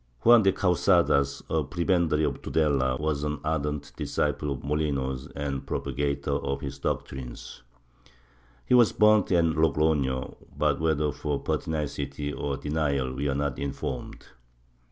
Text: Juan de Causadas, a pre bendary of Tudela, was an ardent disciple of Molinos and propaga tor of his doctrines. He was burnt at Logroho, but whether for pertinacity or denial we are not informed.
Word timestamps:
Juan 0.25 0.41
de 0.41 0.51
Causadas, 0.51 1.43
a 1.47 1.63
pre 1.63 1.85
bendary 1.85 2.23
of 2.27 2.41
Tudela, 2.41 2.99
was 2.99 3.23
an 3.23 3.39
ardent 3.43 3.93
disciple 3.95 4.49
of 4.51 4.63
Molinos 4.63 5.31
and 5.35 5.63
propaga 5.63 6.19
tor 6.19 6.43
of 6.43 6.61
his 6.61 6.79
doctrines. 6.79 7.61
He 8.65 8.73
was 8.73 8.93
burnt 8.93 9.31
at 9.31 9.43
Logroho, 9.45 10.37
but 10.57 10.79
whether 10.79 11.11
for 11.11 11.39
pertinacity 11.41 12.33
or 12.33 12.57
denial 12.57 13.13
we 13.13 13.29
are 13.29 13.35
not 13.35 13.59
informed. 13.59 14.25